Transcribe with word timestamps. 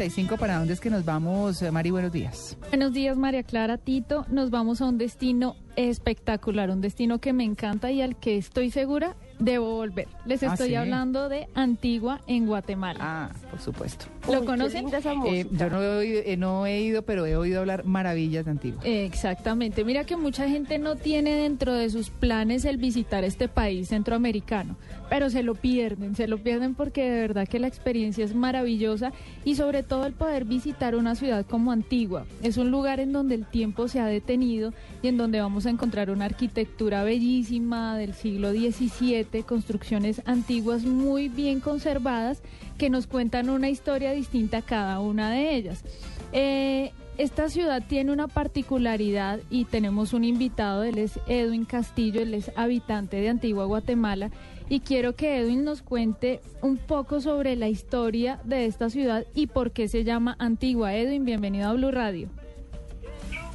9 0.00 0.06
y 0.06 0.10
35, 0.10 0.38
¿para 0.38 0.58
dónde 0.58 0.72
es 0.72 0.80
que 0.80 0.88
nos 0.88 1.04
vamos, 1.04 1.60
eh, 1.60 1.70
Mari? 1.70 1.90
Buenos 1.90 2.10
días. 2.10 2.56
Buenos 2.70 2.94
días, 2.94 3.18
María 3.18 3.42
Clara 3.42 3.76
Tito. 3.76 4.24
Nos 4.30 4.50
vamos 4.50 4.80
a 4.80 4.86
un 4.86 4.96
destino 4.96 5.56
espectacular, 5.76 6.70
un 6.70 6.80
destino 6.80 7.20
que 7.20 7.34
me 7.34 7.44
encanta 7.44 7.90
y 7.90 8.00
al 8.00 8.16
que 8.16 8.38
estoy 8.38 8.70
segura 8.70 9.14
debo 9.40 9.74
volver. 9.74 10.06
Les 10.26 10.40
Ah, 10.42 10.52
estoy 10.52 10.68
¿sí? 10.68 10.74
hablando 10.76 11.28
de 11.28 11.48
Antigua 11.54 12.20
en 12.26 12.46
Guatemala. 12.46 12.98
Ah, 13.02 13.30
por 13.50 13.60
supuesto. 13.60 14.06
¿Lo 14.26 14.34
Uy, 14.34 14.40
qué 14.40 14.46
conocen? 14.46 14.82
linda 14.84 14.98
esa 14.98 15.12
Eh, 15.26 15.46
yo 15.50 15.68
no 15.70 15.82
he, 15.82 15.88
oído, 15.98 16.22
eh, 16.24 16.36
no 16.36 16.66
he 16.66 16.80
ido, 16.82 17.02
pero 17.02 17.26
he 17.26 17.36
oído 17.36 17.60
hablar 17.60 17.84
maravillas 17.84 18.44
de 18.44 18.50
Antigua. 18.52 18.80
Exactamente. 18.84 19.84
Mira 19.84 20.04
que 20.04 20.16
mucha 20.16 20.48
gente 20.48 20.78
no 20.78 20.96
tiene 20.96 21.34
dentro 21.34 21.74
de 21.74 21.90
sus 21.90 22.10
planes 22.10 22.64
el 22.64 22.76
visitar 22.76 23.24
este 23.24 23.48
país 23.48 23.88
centroamericano, 23.88 24.76
pero 25.08 25.30
se 25.30 25.42
lo 25.42 25.54
pierden, 25.54 26.14
se 26.14 26.28
lo 26.28 26.38
pierden 26.38 26.74
porque 26.74 27.10
de 27.10 27.20
verdad 27.22 27.48
que 27.48 27.58
la 27.58 27.66
experiencia 27.66 28.24
es 28.24 28.34
maravillosa 28.34 29.12
y 29.44 29.56
sobre 29.56 29.82
todo 29.82 30.06
el 30.06 30.12
poder 30.12 30.44
visitar 30.44 30.94
una 30.94 31.14
ciudad 31.14 31.44
como 31.46 31.72
Antigua. 31.72 32.24
Es 32.42 32.56
un 32.56 32.70
lugar 32.70 33.00
en 33.00 33.12
donde 33.12 33.34
el 33.34 33.46
tiempo 33.46 33.88
se 33.88 34.00
ha 34.00 34.06
detenido 34.06 34.72
y 35.02 35.08
en 35.08 35.16
donde 35.16 35.40
vamos 35.40 35.66
a 35.66 35.70
encontrar 35.70 36.10
una 36.10 36.26
arquitectura 36.26 37.02
bellísima 37.04 37.96
del 37.96 38.14
siglo 38.14 38.50
XVII, 38.52 39.26
construcciones 39.44 40.22
antiguas 40.26 40.84
muy 40.84 41.28
bien 41.28 41.60
conservadas 41.60 42.42
que 42.78 42.90
nos 42.90 43.06
cuentan 43.06 43.50
una 43.50 43.68
historia 43.68 44.12
distinta 44.12 44.58
a 44.58 44.62
cada 44.62 45.00
una 45.00 45.30
de 45.30 45.54
ellas. 45.54 45.84
Eh, 46.32 46.92
esta 47.18 47.48
ciudad 47.48 47.82
tiene 47.86 48.12
una 48.12 48.28
particularidad 48.28 49.40
y 49.50 49.66
tenemos 49.66 50.12
un 50.14 50.24
invitado, 50.24 50.84
él 50.84 50.98
es 50.98 51.20
Edwin 51.26 51.64
Castillo, 51.64 52.22
él 52.22 52.34
es 52.34 52.50
habitante 52.56 53.18
de 53.18 53.28
Antigua 53.28 53.66
Guatemala 53.66 54.30
y 54.70 54.80
quiero 54.80 55.14
que 55.16 55.36
Edwin 55.38 55.64
nos 55.64 55.82
cuente 55.82 56.40
un 56.62 56.78
poco 56.78 57.20
sobre 57.20 57.56
la 57.56 57.68
historia 57.68 58.40
de 58.44 58.66
esta 58.66 58.88
ciudad 58.88 59.26
y 59.34 59.48
por 59.48 59.72
qué 59.72 59.88
se 59.88 60.04
llama 60.04 60.36
Antigua. 60.38 60.94
Edwin, 60.94 61.24
bienvenido 61.24 61.68
a 61.68 61.74
Blue 61.74 61.90
Radio. 61.90 62.28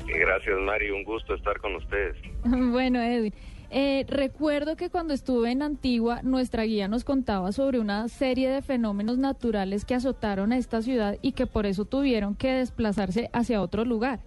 Gracias, 0.05 0.59
Mari. 0.59 0.91
Un 0.91 1.03
gusto 1.03 1.33
estar 1.33 1.59
con 1.59 1.75
ustedes. 1.75 2.15
Bueno, 2.45 3.01
Edwin, 3.01 3.33
eh, 3.77 4.05
recuerdo 4.07 4.77
que 4.77 4.89
cuando 4.89 5.13
estuve 5.13 5.51
en 5.51 5.61
Antigua, 5.61 6.21
nuestra 6.23 6.63
guía 6.63 6.87
nos 6.87 7.03
contaba 7.03 7.51
sobre 7.51 7.77
una 7.77 8.07
serie 8.07 8.49
de 8.49 8.61
fenómenos 8.61 9.17
naturales 9.17 9.83
que 9.83 9.95
azotaron 9.95 10.53
a 10.53 10.57
esta 10.57 10.81
ciudad 10.81 11.17
y 11.21 11.33
que 11.33 11.45
por 11.45 11.65
eso 11.65 11.83
tuvieron 11.83 12.35
que 12.35 12.53
desplazarse 12.53 13.29
hacia 13.33 13.61
otro 13.61 13.83
lugar. 13.83 14.21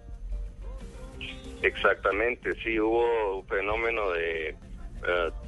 Exactamente, 1.63 2.53
sí, 2.63 2.79
hubo 2.79 3.39
un 3.39 3.47
fenómeno 3.47 4.11
de, 4.11 4.49
eh, 4.49 4.55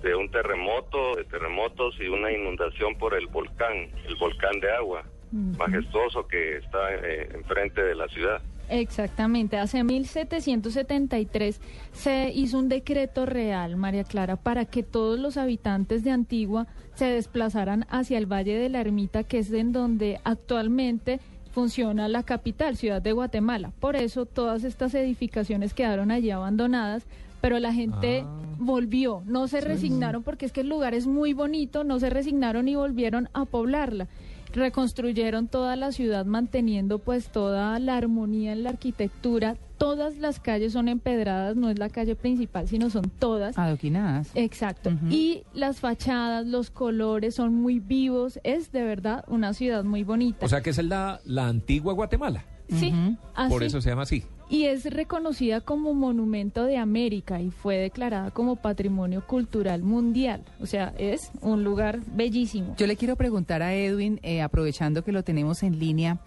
de 0.02 0.16
un 0.16 0.32
terremoto, 0.32 1.16
de 1.18 1.24
terremotos 1.26 1.94
y 2.00 2.08
una 2.08 2.32
inundación 2.32 2.98
por 2.98 3.14
el 3.14 3.28
volcán, 3.28 3.88
el 4.08 4.16
volcán 4.16 4.60
de 4.62 4.72
agua, 4.72 5.04
majestuoso 5.32 6.28
que 6.28 6.58
está 6.58 6.96
eh, 6.96 7.30
enfrente 7.36 7.84
de 7.84 7.94
la 7.94 8.08
ciudad. 8.08 8.42
Exactamente, 8.72 9.58
hace 9.58 9.84
1773 9.84 11.60
se 11.92 12.32
hizo 12.34 12.58
un 12.58 12.70
decreto 12.70 13.26
real, 13.26 13.76
María 13.76 14.06
Clara, 14.06 14.38
para 14.38 14.64
que 14.64 14.82
todos 14.82 15.20
los 15.20 15.36
habitantes 15.36 16.06
de 16.06 16.12
Antigua 16.12 16.68
se 16.96 17.04
desplazaran 17.08 17.86
hacia 17.90 18.18
el 18.18 18.32
Valle 18.32 18.58
de 18.58 18.70
la 18.70 18.80
Ermita, 18.80 19.26
que 19.26 19.40
es 19.40 19.52
en 19.52 19.74
donde 19.74 20.22
actualmente 20.24 21.20
funciona 21.52 22.08
la 22.08 22.24
capital, 22.24 22.78
Ciudad 22.78 23.02
de 23.02 23.12
Guatemala. 23.12 23.74
Por 23.82 23.98
eso 23.98 24.26
todas 24.26 24.64
estas 24.64 24.96
edificaciones 24.96 25.74
quedaron 25.74 26.10
allí 26.10 26.32
abandonadas, 26.32 27.04
pero 27.42 27.60
la 27.60 27.74
gente 27.74 28.24
volvió, 28.58 29.22
no 29.26 29.50
se 29.50 29.60
resignaron 29.60 30.24
porque 30.24 30.46
es 30.46 30.54
que 30.54 30.62
el 30.62 30.70
lugar 30.70 30.94
es 30.94 31.08
muy 31.08 31.34
bonito, 31.34 31.84
no 31.84 32.00
se 32.00 32.10
resignaron 32.10 32.70
y 32.70 32.76
volvieron 32.76 33.28
a 33.34 33.44
poblarla 33.44 34.08
reconstruyeron 34.54 35.48
toda 35.48 35.76
la 35.76 35.92
ciudad 35.92 36.26
manteniendo 36.26 37.00
pues 37.00 37.30
toda 37.30 37.80
la 37.80 37.98
armonía 37.98 38.52
en 38.54 38.64
la 38.64 38.72
arquitectura. 38.72 39.56
Todas 39.78 40.18
las 40.18 40.40
calles 40.40 40.74
son 40.74 40.88
empedradas, 40.88 41.56
no 41.56 41.70
es 41.70 41.80
la 41.80 41.90
calle 41.90 42.16
principal, 42.16 42.68
sino 42.68 42.90
son 42.92 43.10
todas. 43.10 43.58
Adoquinadas. 43.58 44.30
Exacto. 44.36 44.92
Y 45.10 45.44
las 45.54 45.80
fachadas, 45.80 46.46
los 46.46 46.70
colores 46.70 47.36
son 47.36 47.56
muy 47.56 47.80
vivos. 47.80 48.40
Es 48.44 48.72
de 48.72 48.84
verdad 48.84 49.26
una 49.28 49.54
ciudad 49.54 49.84
muy 49.84 50.04
bonita. 50.04 50.46
O 50.46 50.50
sea 50.50 50.62
que 50.62 50.70
esa 50.70 50.82
es 50.82 50.88
la, 50.88 51.20
la 51.26 51.48
antigua 51.48 51.94
Guatemala. 51.94 52.46
Sí, 52.76 52.90
Ujú. 52.90 53.18
Por 53.50 53.62
así. 53.62 53.66
eso 53.66 53.82
se 53.82 53.90
llama 53.90 54.04
así. 54.04 54.24
Y 54.50 54.66
es 54.66 54.84
reconocida 54.86 55.62
como 55.62 55.94
Monumento 55.94 56.66
de 56.66 56.78
América 56.78 57.40
y 57.42 57.52
fue 57.52 57.78
declarada 57.78 58.32
como 58.32 58.58
Patrimonio 58.58 59.26
Cultural 59.26 59.82
Mundial. 59.82 60.44
O 60.60 60.66
sea, 60.66 60.94
es 60.98 61.32
un 61.42 61.64
lugar 61.64 62.00
bellísimo. 62.14 62.76
Yo 62.78 62.86
le 62.88 62.98
quiero 62.98 63.16
preguntar 63.16 63.62
a 63.62 63.74
Edwin, 63.74 64.20
eh, 64.24 64.42
aprovechando 64.42 65.04
que 65.06 65.14
lo 65.14 65.24
tenemos 65.24 65.64
en 65.64 65.80
línea, 65.80 66.20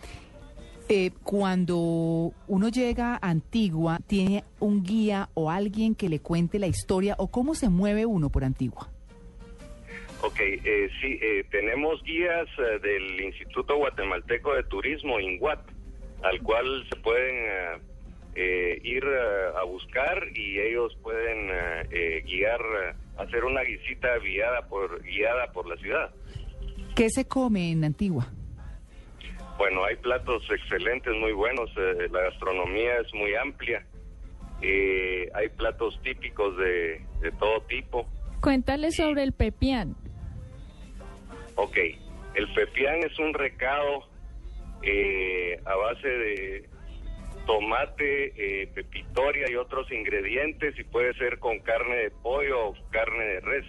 eh, 0.89 1.11
cuando 1.23 2.33
uno 2.47 2.69
llega 2.69 3.15
a 3.15 3.29
Antigua, 3.31 4.01
¿tiene 4.07 4.45
un 4.59 4.83
guía 4.83 5.29
o 5.35 5.51
alguien 5.51 5.95
que 5.95 6.09
le 6.09 6.19
cuente 6.21 6.59
la 6.59 6.67
historia 6.67 7.15
o 7.19 7.29
cómo 7.29 7.55
se 7.55 7.69
mueve 7.69 8.07
uno 8.07 8.31
por 8.31 8.45
Antigua? 8.45 8.91
Ok, 10.23 10.41
eh, 10.41 10.89
sí, 11.03 11.19
eh, 11.21 11.45
tenemos 11.51 12.03
guías 12.03 12.49
eh, 12.59 12.79
del 12.83 13.21
Instituto 13.27 13.77
Guatemalteco 13.77 14.55
de 14.55 14.63
Turismo, 14.65 15.21
INGUAT, 15.21 15.61
al 16.25 16.41
cual 16.43 16.85
se 16.89 16.97
pueden 16.97 17.37
eh, 17.37 17.79
eh, 18.35 18.81
ir 18.83 19.05
eh, 19.05 19.59
a 19.61 19.63
buscar 19.65 20.27
y 20.35 20.59
ellos 20.59 20.97
pueden 21.03 21.51
eh, 21.51 21.89
eh, 21.93 22.23
guiar, 22.25 22.61
hacer 23.19 23.45
una 23.45 23.63
visita 23.63 24.19
guiada 24.19 24.67
por, 24.69 25.03
guiada 25.03 25.53
por 25.53 25.69
la 25.69 25.77
ciudad. 25.77 26.11
¿Qué 26.97 27.11
se 27.11 27.27
come 27.27 27.71
en 27.71 27.85
Antigua? 27.85 28.27
Bueno, 29.59 29.85
hay 29.85 29.97
platos 29.97 30.43
excelentes, 30.51 31.15
muy 31.15 31.33
buenos, 31.33 31.71
eh, 31.77 32.09
la 32.11 32.23
gastronomía 32.23 32.99
es 32.99 33.15
muy 33.15 33.35
amplia, 33.37 33.87
eh, 34.63 35.29
hay 35.35 35.49
platos 35.51 36.01
típicos 36.03 36.57
de, 36.57 37.05
de 37.21 37.31
todo 37.39 37.61
tipo. 37.69 38.09
Cuéntale 38.41 38.91
sobre 38.91 39.23
el 39.23 39.33
pepián. 39.33 39.95
Ok, 41.55 41.77
el 42.35 42.53
pepián 42.55 42.97
es 43.05 43.17
un 43.21 43.33
recado 43.33 44.09
eh, 44.87 45.61
a 45.65 45.75
base 45.77 46.09
de 46.09 46.69
tomate, 47.47 48.63
eh, 48.63 48.67
pepitoria 48.75 49.51
y 49.51 49.55
otros 49.57 49.91
ingredientes 49.93 50.75
y 50.79 50.85
puede 50.85 51.13
ser 51.15 51.39
con 51.39 51.59
carne 51.61 51.97
de 51.97 52.11
pollo 52.11 52.69
o 52.69 52.75
carne 52.91 53.25
de 53.25 53.41
res. 53.41 53.65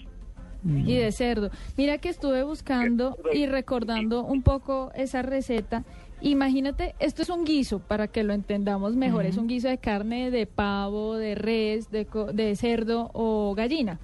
y 0.66 0.96
de 0.98 1.12
cerdo. 1.12 1.52
Mira 1.78 1.98
que 2.00 2.10
estuve 2.10 2.44
buscando 2.44 3.16
y 3.34 3.46
recordando 3.46 4.24
un 4.24 4.42
poco 4.42 4.92
esa 4.96 5.22
receta. 5.22 5.84
Imagínate, 6.22 6.96
esto 7.00 7.22
es 7.22 7.30
un 7.30 7.44
guiso, 7.46 7.80
para 7.80 8.08
que 8.08 8.24
lo 8.24 8.34
entendamos 8.34 8.96
mejor. 8.96 9.26
Es 9.26 9.38
un 9.38 9.48
guiso 9.48 9.68
de 9.68 9.78
carne 9.78 10.32
de 10.32 10.48
pavo, 10.48 11.18
de 11.18 11.36
res, 11.36 11.92
de, 11.92 12.06
co- 12.06 12.32
de 12.34 12.56
cerdo 12.56 13.12
o 13.14 13.54
gallina. 13.56 14.00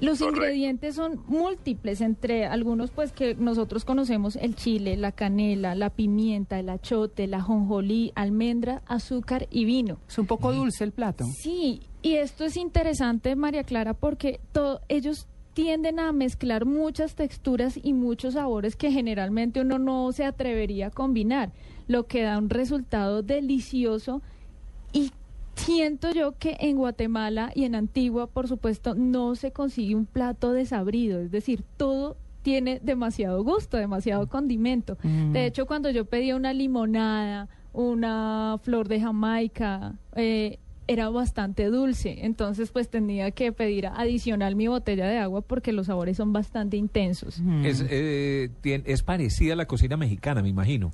Los 0.00 0.18
Correcto. 0.18 0.40
ingredientes 0.42 0.96
son 0.96 1.22
múltiples, 1.28 2.00
entre 2.00 2.46
algunos 2.46 2.90
pues 2.90 3.12
que 3.12 3.34
nosotros 3.36 3.84
conocemos 3.84 4.36
el 4.36 4.56
chile, 4.56 4.96
la 4.96 5.12
canela, 5.12 5.74
la 5.74 5.88
pimienta, 5.90 6.58
el 6.58 6.68
achote, 6.68 7.26
la 7.26 7.40
jonjolí, 7.40 8.12
almendra, 8.16 8.82
azúcar 8.86 9.46
y 9.50 9.64
vino. 9.64 9.98
Es 10.08 10.18
un 10.18 10.26
poco 10.26 10.52
dulce 10.52 10.84
el 10.84 10.92
plato. 10.92 11.24
Sí, 11.38 11.80
y 12.02 12.14
esto 12.14 12.44
es 12.44 12.56
interesante, 12.56 13.36
María 13.36 13.62
Clara, 13.64 13.94
porque 13.94 14.40
to- 14.52 14.80
ellos 14.88 15.26
tienden 15.54 16.00
a 16.00 16.10
mezclar 16.12 16.64
muchas 16.66 17.14
texturas 17.14 17.78
y 17.80 17.92
muchos 17.92 18.34
sabores 18.34 18.74
que 18.74 18.90
generalmente 18.90 19.60
uno 19.60 19.78
no 19.78 20.10
se 20.10 20.24
atrevería 20.24 20.88
a 20.88 20.90
combinar, 20.90 21.52
lo 21.86 22.06
que 22.08 22.22
da 22.22 22.36
un 22.38 22.50
resultado 22.50 23.22
delicioso 23.22 24.20
y 24.92 25.12
siento 25.56 26.12
yo 26.12 26.32
que 26.38 26.56
en 26.60 26.76
Guatemala 26.76 27.52
y 27.54 27.64
en 27.64 27.74
Antigua, 27.74 28.26
por 28.26 28.48
supuesto, 28.48 28.94
no 28.94 29.34
se 29.34 29.52
consigue 29.52 29.94
un 29.94 30.06
plato 30.06 30.52
desabrido, 30.52 31.20
es 31.20 31.30
decir, 31.30 31.64
todo 31.76 32.16
tiene 32.42 32.78
demasiado 32.82 33.42
gusto, 33.42 33.76
demasiado 33.78 34.28
condimento. 34.28 34.98
Mm. 35.02 35.32
De 35.32 35.46
hecho, 35.46 35.66
cuando 35.66 35.90
yo 35.90 36.04
pedía 36.04 36.36
una 36.36 36.52
limonada, 36.52 37.48
una 37.72 38.58
flor 38.62 38.86
de 38.86 39.00
Jamaica, 39.00 39.94
eh, 40.14 40.58
era 40.86 41.08
bastante 41.08 41.64
dulce, 41.66 42.18
entonces 42.26 42.70
pues 42.70 42.90
tenía 42.90 43.30
que 43.30 43.52
pedir 43.52 43.86
adicional 43.86 44.54
mi 44.54 44.68
botella 44.68 45.06
de 45.06 45.16
agua 45.16 45.40
porque 45.40 45.72
los 45.72 45.86
sabores 45.86 46.18
son 46.18 46.32
bastante 46.32 46.76
intensos. 46.76 47.40
Mm. 47.40 47.64
Es, 47.64 47.84
eh, 47.88 48.50
es 48.62 49.02
parecida 49.02 49.54
a 49.54 49.56
la 49.56 49.66
cocina 49.66 49.96
mexicana, 49.96 50.42
me 50.42 50.50
imagino. 50.50 50.92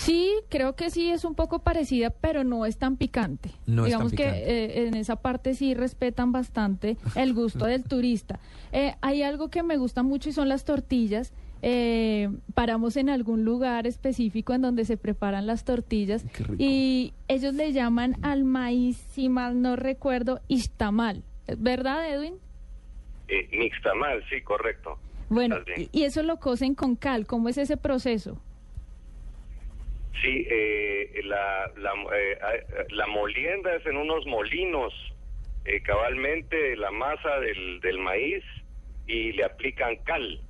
Sí, 0.00 0.32
creo 0.48 0.76
que 0.76 0.88
sí 0.88 1.10
es 1.10 1.26
un 1.26 1.34
poco 1.34 1.58
parecida, 1.58 2.08
pero 2.08 2.42
no 2.42 2.64
es 2.64 2.78
tan 2.78 2.96
picante. 2.96 3.50
No 3.66 3.84
es 3.84 3.92
tan 3.92 4.06
Digamos 4.06 4.12
que 4.12 4.16
picante. 4.24 4.50
eh, 4.82 4.86
en 4.88 4.94
esa 4.94 5.16
parte 5.16 5.52
sí 5.54 5.74
respetan 5.74 6.32
bastante 6.32 6.96
el 7.16 7.34
gusto 7.34 7.66
del 7.66 7.84
turista. 7.84 8.40
Eh, 8.72 8.94
hay 9.02 9.22
algo 9.22 9.48
que 9.48 9.62
me 9.62 9.76
gusta 9.76 10.02
mucho 10.02 10.30
y 10.30 10.32
son 10.32 10.48
las 10.48 10.64
tortillas. 10.64 11.34
Eh, 11.60 12.30
paramos 12.54 12.96
en 12.96 13.10
algún 13.10 13.44
lugar 13.44 13.86
específico 13.86 14.54
en 14.54 14.62
donde 14.62 14.86
se 14.86 14.96
preparan 14.96 15.46
las 15.46 15.64
tortillas 15.64 16.24
y 16.56 17.12
ellos 17.28 17.52
le 17.52 17.74
llaman 17.74 18.16
al 18.22 18.44
maíz, 18.44 18.96
si 19.10 19.28
mal 19.28 19.60
no 19.60 19.76
recuerdo, 19.76 20.40
istamal. 20.48 21.22
¿Verdad, 21.58 22.10
Edwin? 22.10 22.36
Eh, 23.28 23.46
mixtamal, 23.52 24.24
sí, 24.30 24.40
correcto. 24.40 24.96
Bueno, 25.28 25.56
y 25.92 26.04
eso 26.04 26.22
lo 26.22 26.38
cocen 26.38 26.74
con 26.74 26.96
cal. 26.96 27.26
¿Cómo 27.26 27.50
es 27.50 27.58
ese 27.58 27.76
proceso? 27.76 28.40
Sí, 30.22 30.46
eh, 30.50 31.20
la, 31.24 31.70
la, 31.76 31.92
eh, 32.14 32.38
la 32.90 33.06
molienda 33.06 33.74
es 33.74 33.86
en 33.86 33.96
unos 33.96 34.26
molinos, 34.26 34.92
eh, 35.64 35.80
cabalmente 35.82 36.76
la 36.76 36.90
masa 36.90 37.38
del, 37.40 37.80
del 37.80 37.98
maíz 37.98 38.44
y 39.06 39.32
le 39.32 39.44
aplican 39.44 39.96
cal. 40.04 40.40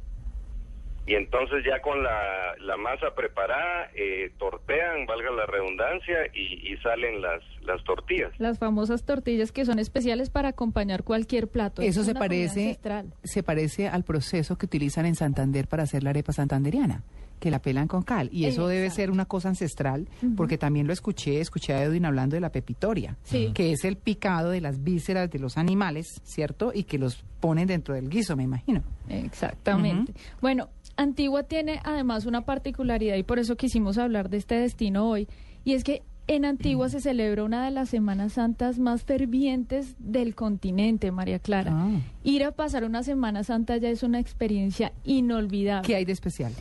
Y 1.06 1.14
entonces 1.14 1.64
ya 1.64 1.80
con 1.80 2.02
la, 2.02 2.54
la 2.60 2.76
masa 2.76 3.14
preparada, 3.16 3.90
eh, 3.94 4.30
tortean, 4.38 5.06
valga 5.06 5.30
la 5.30 5.46
redundancia, 5.46 6.26
y, 6.34 6.72
y 6.72 6.76
salen 6.78 7.20
las, 7.22 7.42
las 7.62 7.82
tortillas. 7.84 8.30
Las 8.38 8.58
famosas 8.58 9.04
tortillas 9.04 9.50
que 9.50 9.64
son 9.64 9.78
especiales 9.78 10.30
para 10.30 10.50
acompañar 10.50 11.02
cualquier 11.02 11.48
plato. 11.48 11.82
Eso 11.82 12.00
Es 12.00 12.06
se 12.06 12.14
parece, 12.14 12.78
se 13.24 13.42
parece 13.42 13.88
al 13.88 14.04
proceso 14.04 14.56
que 14.58 14.66
utilizan 14.66 15.06
en 15.06 15.14
Santander 15.14 15.66
para 15.68 15.84
hacer 15.84 16.04
la 16.04 16.10
arepa 16.10 16.32
santanderiana, 16.32 17.02
que 17.40 17.50
la 17.50 17.60
pelan 17.60 17.88
con 17.88 18.02
cal. 18.02 18.28
Y 18.32 18.44
eso 18.44 18.68
debe 18.68 18.90
ser 18.90 19.10
una 19.10 19.24
cosa 19.24 19.48
ancestral, 19.48 20.08
porque 20.36 20.58
también 20.58 20.86
lo 20.86 20.92
escuché, 20.92 21.40
escuché 21.40 21.72
a 21.72 21.82
Edwin 21.82 22.04
hablando 22.04 22.36
de 22.36 22.40
la 22.40 22.52
pepitoria, 22.52 23.16
Sí. 23.24 23.50
que 23.54 23.72
es 23.72 23.84
el 23.84 23.96
picado 23.96 24.50
de 24.50 24.60
las 24.60 24.84
vísceras 24.84 25.30
de 25.30 25.38
los 25.38 25.56
animales, 25.58 26.06
¿cierto? 26.22 26.70
Y 26.74 26.84
que 26.84 26.98
los 26.98 27.24
ponen 27.40 27.66
dentro 27.66 27.94
del 27.94 28.08
guiso, 28.10 28.36
me 28.36 28.44
imagino. 28.44 28.82
Exactamente. 29.08 30.12
Bueno, 30.40 30.68
Antigua 30.96 31.44
tiene 31.44 31.80
además 31.84 32.26
una 32.26 32.42
particularidad 32.44 33.16
y 33.16 33.22
por 33.22 33.38
eso 33.38 33.56
quisimos 33.56 33.96
hablar 33.98 34.28
de 34.28 34.36
este 34.36 34.56
destino 34.56 35.08
hoy, 35.08 35.26
y 35.64 35.72
es 35.72 35.82
que 35.84 36.02
en 36.26 36.44
Antigua 36.44 36.88
se 36.88 37.00
celebra 37.00 37.42
una 37.42 37.64
de 37.64 37.72
las 37.72 37.88
Semanas 37.88 38.34
Santas 38.34 38.78
más 38.78 39.02
fervientes 39.02 39.96
del 39.98 40.36
continente, 40.36 41.10
María 41.10 41.40
Clara. 41.40 41.72
Ah. 41.74 41.90
Ir 42.22 42.44
a 42.44 42.52
pasar 42.52 42.84
una 42.84 43.02
Semana 43.02 43.42
Santa 43.42 43.78
ya 43.78 43.88
es 43.88 44.04
una 44.04 44.20
experiencia 44.20 44.92
inolvidable. 45.04 45.86
¿Qué 45.86 45.96
hay 45.96 46.04
de 46.04 46.12
especial? 46.12 46.52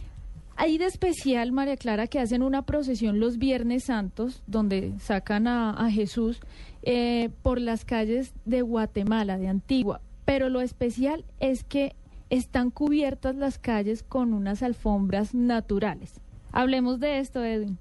Hay 0.61 0.77
de 0.77 0.87
especial, 0.87 1.53
María 1.53 1.77
Clara, 1.77 2.07
que 2.07 2.19
hacen 2.19 2.43
una 2.43 2.65
procesión 2.65 3.21
los 3.21 3.37
Viernes 3.37 3.85
Santos, 3.85 4.43
donde 4.45 4.91
sacan 4.99 5.47
a, 5.47 5.69
a 5.69 5.89
Jesús 5.89 6.41
eh, 6.83 7.29
por 7.43 7.61
las 7.61 7.85
calles 7.85 8.33
de 8.43 8.61
Guatemala, 8.61 9.37
de 9.37 9.47
Antigua. 9.47 10.01
Pero 10.25 10.49
lo 10.49 10.59
especial 10.59 11.23
es 11.39 11.63
que 11.63 11.93
están 12.29 12.71
cubiertas 12.71 13.37
las 13.37 13.57
calles 13.57 14.03
con 14.03 14.33
unas 14.33 14.61
alfombras 14.61 15.33
naturales. 15.33 16.19
Hablemos 16.51 16.99
de 16.99 17.19
esto, 17.19 17.41
Edwin. 17.41 17.77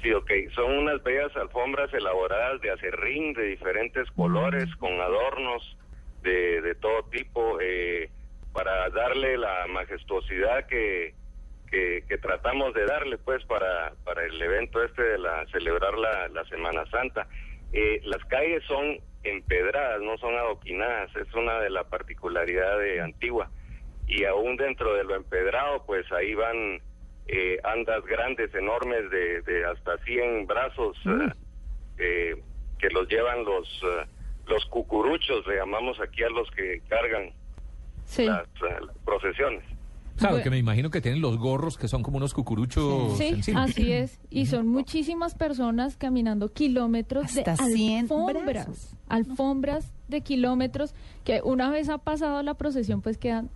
Sí, 0.00 0.12
ok. 0.12 0.30
Son 0.54 0.78
unas 0.78 1.02
bellas 1.02 1.36
alfombras 1.36 1.92
elaboradas 1.92 2.58
de 2.62 2.70
acerrín 2.70 3.34
de 3.34 3.48
diferentes 3.48 4.10
colores, 4.12 4.74
con 4.76 4.98
adornos 4.98 5.76
de, 6.22 6.62
de 6.62 6.74
todo 6.76 7.02
tipo, 7.10 7.60
eh, 7.60 8.08
para 8.54 8.88
darle 8.88 9.36
la 9.36 9.66
majestuosidad 9.68 10.66
que, 10.66 11.19
que, 11.70 12.04
que 12.08 12.18
tratamos 12.18 12.74
de 12.74 12.84
darle, 12.86 13.18
pues, 13.18 13.44
para, 13.44 13.92
para 14.04 14.24
el 14.24 14.40
evento 14.42 14.82
este 14.82 15.02
de 15.02 15.18
la 15.18 15.46
celebrar 15.52 15.96
la, 15.96 16.28
la 16.28 16.44
Semana 16.46 16.84
Santa. 16.90 17.28
Eh, 17.72 18.00
las 18.04 18.24
calles 18.24 18.62
son 18.64 18.98
empedradas, 19.22 20.00
no 20.00 20.18
son 20.18 20.34
adoquinadas, 20.34 21.14
es 21.16 21.32
una 21.34 21.60
de 21.60 21.70
las 21.70 21.86
particularidades 21.86 22.94
de 22.96 23.00
Antigua. 23.00 23.50
Y 24.08 24.24
aún 24.24 24.56
dentro 24.56 24.94
de 24.94 25.04
lo 25.04 25.14
empedrado, 25.14 25.84
pues 25.86 26.10
ahí 26.12 26.34
van 26.34 26.80
eh, 27.28 27.58
andas 27.62 28.04
grandes, 28.06 28.52
enormes, 28.54 29.08
de, 29.10 29.42
de 29.42 29.64
hasta 29.66 29.98
100 29.98 30.46
brazos, 30.48 30.96
eh, 31.06 31.32
eh, 31.98 32.42
que 32.80 32.88
los 32.90 33.06
llevan 33.08 33.44
los, 33.44 33.68
eh, 33.84 34.06
los 34.48 34.64
cucuruchos, 34.66 35.46
le 35.46 35.56
llamamos 35.56 36.00
aquí 36.00 36.24
a 36.24 36.30
los 36.30 36.50
que 36.50 36.80
cargan 36.88 37.30
Sí. 38.04 38.24
las, 38.24 38.48
las 38.60 38.96
procesiones. 39.04 39.62
Claro, 40.20 40.34
Bueno. 40.36 40.44
que 40.44 40.50
me 40.50 40.58
imagino 40.58 40.90
que 40.90 41.00
tienen 41.00 41.20
los 41.20 41.36
gorros 41.38 41.76
que 41.76 41.88
son 41.88 42.02
como 42.02 42.18
unos 42.18 42.34
cucuruchos 42.34 43.16
Sí, 43.18 43.24
encima. 43.28 43.64
así 43.64 43.90
es. 43.92 44.20
Y 44.30 44.46
son 44.46 44.68
muchísimas 44.68 45.34
personas 45.34 45.96
caminando 45.96 46.48
kilómetros 46.52 47.24
Hasta 47.36 47.56
de 47.66 47.72
100 47.74 48.00
alfombras. 48.02 48.44
brazos. 48.46 48.96
Alfombras 49.08 49.92
de 50.08 50.20
kilómetros 50.20 50.94
que 51.24 51.40
una 51.42 51.70
vez 51.70 51.88
ha 51.88 51.98
pasado 51.98 52.42
la 52.42 52.54
procesión 52.54 53.00
pues 53.02 53.16
quedan 53.18 53.48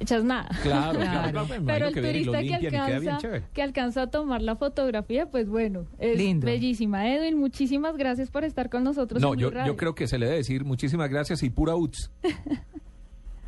hechas 0.00 0.24
nada. 0.24 0.48
Claro, 0.62 0.98
claro, 0.98 1.46
Pero 1.66 1.86
el 1.88 1.94
que 1.94 2.00
turista 2.02 2.40
que 2.40 2.54
alcanza, 2.54 3.18
que 3.52 3.62
alcanza 3.62 4.02
a 4.02 4.06
tomar 4.08 4.42
la 4.42 4.56
fotografía, 4.56 5.26
pues 5.30 5.48
bueno, 5.48 5.84
es 5.98 6.16
Lindo. 6.18 6.46
bellísima. 6.46 7.08
Edwin, 7.08 7.38
muchísimas 7.38 7.96
gracias 7.96 8.30
por 8.30 8.42
estar 8.44 8.68
con 8.70 8.82
nosotros. 8.82 9.20
No, 9.22 9.34
en 9.34 9.40
yo, 9.40 9.50
yo 9.64 9.76
creo 9.76 9.94
que 9.94 10.08
se 10.08 10.18
le 10.18 10.24
debe 10.26 10.38
decir 10.38 10.64
muchísimas 10.64 11.08
gracias 11.10 11.42
y 11.42 11.50
pura 11.50 11.76
UTS. 11.76 12.10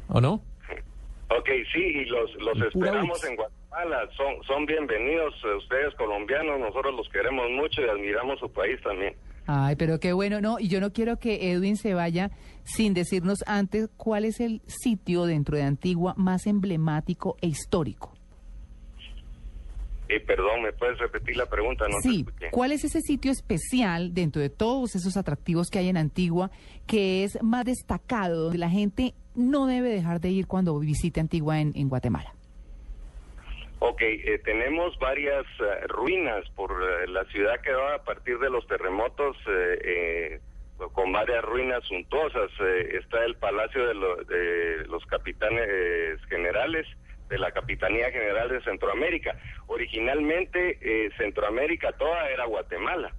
¿O 0.08 0.20
no? 0.20 0.42
Ok, 1.30 1.48
sí, 1.72 1.80
y 1.80 2.04
los, 2.04 2.34
los 2.34 2.56
Y 2.58 2.66
esperamos 2.66 3.24
en 3.24 3.36
Guatemala, 3.36 4.08
son, 4.16 4.42
son 4.46 4.66
bienvenidos 4.66 5.34
eh, 5.44 5.56
ustedes 5.56 5.94
colombianos, 5.94 6.60
nosotros 6.60 6.94
los 6.94 7.08
queremos 7.08 7.50
mucho 7.50 7.80
y 7.80 7.88
admiramos 7.88 8.38
su 8.38 8.50
país 8.52 8.80
también. 8.82 9.14
Ay, 9.46 9.76
pero 9.76 10.00
qué 10.00 10.12
bueno, 10.12 10.40
no, 10.40 10.58
y 10.58 10.68
yo 10.68 10.80
no 10.80 10.92
quiero 10.92 11.18
que 11.18 11.52
Edwin 11.52 11.76
se 11.76 11.94
vaya 11.94 12.30
sin 12.64 12.94
decirnos 12.94 13.44
antes 13.46 13.88
cuál 13.96 14.24
es 14.24 14.40
el 14.40 14.62
sitio 14.66 15.24
dentro 15.24 15.56
de 15.56 15.62
Antigua 15.62 16.14
más 16.16 16.46
emblemático 16.46 17.36
e 17.40 17.48
histórico. 17.48 18.14
Y 20.08 20.20
perdón, 20.20 20.62
¿me 20.62 20.72
puedes 20.72 20.98
repetir 20.98 21.36
la 21.36 21.46
pregunta? 21.46 21.86
No 21.88 21.98
sí. 22.02 22.26
¿cuál 22.50 22.72
es 22.72 22.84
ese 22.84 23.00
sitio 23.00 23.32
especial 23.32 24.12
dentro 24.12 24.40
de 24.40 24.50
todos 24.50 24.94
esos 24.94 25.16
atractivos 25.16 25.70
que 25.70 25.78
hay 25.78 25.88
en 25.88 25.96
Antigua 25.96 26.50
que 26.86 27.24
es 27.24 27.42
más 27.42 27.64
destacado, 27.64 28.44
donde 28.44 28.58
la 28.58 28.68
gente 28.68 29.14
no 29.34 29.66
debe 29.66 29.88
dejar 29.90 30.20
de 30.20 30.28
ir 30.30 30.46
cuando 30.46 30.78
visite 30.78 31.20
Antigua 31.20 31.60
en, 31.60 31.72
Guatemala? 31.88 32.32
Ok, 33.80 34.00
eh, 34.00 34.40
tenemos 34.44 34.98
varias 34.98 35.44
eh, 35.60 35.86
ruinas 35.88 36.48
por 36.56 36.70
eh, 36.72 37.06
la 37.08 37.24
ciudad 37.26 37.60
quedó 37.60 37.86
a 37.88 38.02
partir 38.02 38.38
de 38.38 38.48
los 38.48 38.66
terremotos 38.66 39.36
eh, 39.46 39.78
eh, 39.84 40.40
con 40.92 41.12
varias 41.12 41.44
ruinas 41.44 41.84
suntuosas. 41.84 42.50
Está 42.92 43.24
el 43.24 43.36
Palacio 43.36 43.86
de, 43.86 43.94
lo- 43.94 44.16
de 44.24 44.86
los 44.86 45.04
Capitanes 45.06 45.68
Generales 46.28 46.86
de 47.28 47.38
la 47.38 47.52
Capitanía 47.52 48.10
General 48.10 48.48
de 48.48 48.62
Centroamérica. 48.62 49.36
Originalmente 49.66 51.10
Centroamérica 51.16 51.92
toda 51.92 52.28
era 52.30 52.44
Guatemala. 52.46 53.12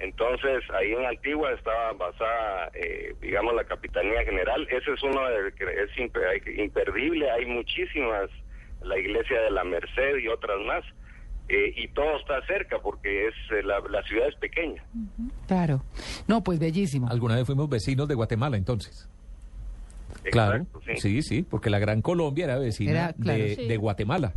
Entonces 0.00 0.62
ahí 0.74 0.92
en 0.92 1.04
Antigua 1.04 1.52
estaba 1.52 1.92
basada, 1.92 2.70
eh, 2.74 3.14
digamos, 3.20 3.54
la 3.54 3.64
Capitanía 3.64 4.24
General. 4.24 4.66
Ese 4.70 4.92
es 4.92 5.02
uno 5.02 5.20
de, 5.28 5.52
que 5.52 5.64
es 5.64 6.58
imperdible. 6.58 7.30
Hay 7.30 7.46
muchísimas, 7.46 8.30
la 8.82 8.98
Iglesia 8.98 9.40
de 9.42 9.50
la 9.50 9.62
Merced 9.64 10.16
y 10.22 10.28
otras 10.28 10.58
más. 10.66 10.82
Eh, 11.48 11.74
y 11.76 11.88
todo 11.88 12.16
está 12.18 12.40
cerca 12.46 12.78
porque 12.78 13.26
es 13.26 13.34
eh, 13.50 13.62
la, 13.64 13.80
la 13.90 14.02
ciudad 14.04 14.28
es 14.28 14.36
pequeña. 14.36 14.82
Claro. 15.48 15.82
No, 16.28 16.42
pues 16.44 16.58
bellísimo. 16.60 17.08
Alguna 17.10 17.34
vez 17.36 17.44
fuimos 17.44 17.68
vecinos 17.68 18.06
de 18.08 18.14
Guatemala, 18.14 18.56
entonces. 18.56 19.08
Claro, 20.30 20.66
sí. 20.86 20.96
sí, 20.96 21.22
sí, 21.22 21.42
porque 21.42 21.70
la 21.70 21.78
Gran 21.78 22.02
Colombia 22.02 22.44
era 22.44 22.58
vecina 22.58 22.90
Era, 22.90 23.12
claro. 23.14 23.42
de, 23.42 23.54
Sí. 23.56 23.66
de 23.68 23.76
Guatemala. 23.76 24.32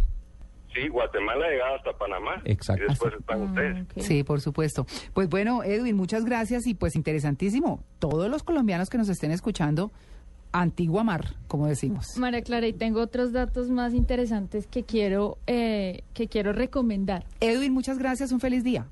Sí, 0.73 0.87
Guatemala 0.87 1.47
llegaba 1.49 1.75
hasta 1.75 1.93
Panamá. 1.97 2.41
Exacto. 2.45 2.83
Y 2.85 2.87
después 2.89 3.13
Hasta- 3.13 3.33
están 3.33 3.41
Ah, 3.41 3.45
ustedes. 3.85 4.05
Sí, 4.07 4.23
por 4.23 4.41
supuesto. 4.41 4.85
Pues 5.13 5.29
bueno, 5.29 5.63
Edwin, 5.63 5.95
muchas 5.95 6.25
gracias 6.25 6.65
y 6.67 6.73
pues 6.73 6.95
interesantísimo. 6.95 7.83
Todos 7.99 8.29
los 8.29 8.43
colombianos 8.43 8.89
que 8.89 8.97
nos 8.97 9.09
estén 9.09 9.31
escuchando, 9.31 9.91
Antigua 10.51 11.03
Mar, 11.03 11.35
como 11.47 11.67
decimos. 11.67 12.15
María 12.17 12.41
Clara, 12.43 12.67
y 12.67 12.73
tengo 12.73 13.01
otros 13.01 13.31
datos 13.33 13.69
más 13.69 13.93
interesantes 13.93 14.67
que 14.67 14.83
quiero, 14.83 15.37
eh, 15.47 16.03
que 16.13 16.27
quiero 16.27 16.53
recomendar. 16.53 17.25
Edwin, 17.39 17.73
muchas 17.73 17.97
gracias, 17.97 18.31
un 18.31 18.39
feliz 18.39 18.63
día. 18.63 18.85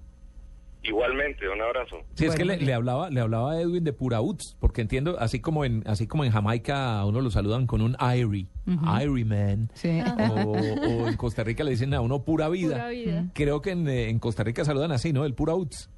Igualmente, 0.84 1.48
un 1.48 1.62
abrazo. 1.62 1.98
Sí, 2.16 2.26
es 2.26 2.36
Bueno, 2.36 2.54
que 2.58 2.66
le, 2.66 2.74
hablaba, 2.74 3.10
le 3.12 3.22
hablaba 3.22 3.52
a 3.54 3.62
Edwin 3.62 3.84
de 3.84 3.94
pura 3.94 4.20
UTS, 4.22 4.58
porque 4.60 4.82
entiendo, 4.82 5.16
así 5.20 5.40
como 5.40 5.64
en, 5.64 5.84
así 5.86 6.08
como 6.08 6.26
en 6.26 6.32
Jamaica 6.32 7.00
a 7.00 7.06
uno 7.06 7.22
lo 7.22 7.30
saludan 7.30 7.68
con 7.68 7.82
un 7.82 7.96
Irie, 8.02 8.48
Irie 8.66 9.26
man, 9.26 9.70
Sí. 9.76 10.00
o, 10.36 10.52
o 10.52 11.08
en 11.08 11.16
Costa 11.18 11.44
Rica 11.44 11.64
le 11.64 11.72
dicen 11.72 11.94
a 11.94 12.02
uno 12.02 12.24
pura 12.24 12.50
vida. 12.50 12.74
Pura 12.76 12.90
vida. 12.90 13.26
Creo 13.36 13.62
que 13.62 13.72
en, 13.72 13.88
eh, 13.88 14.10
en 14.10 14.18
Costa 14.18 14.44
Rica 14.44 14.66
saludan 14.66 14.92
así, 14.92 15.14
¿no? 15.14 15.24
El 15.26 15.36
pura 15.36 15.54
UTS. 15.54 15.90